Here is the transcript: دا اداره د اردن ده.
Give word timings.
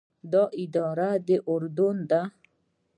دا 0.31 0.43
اداره 0.63 1.11
د 1.27 1.29
اردن 1.51 1.95
ده. 2.09 2.21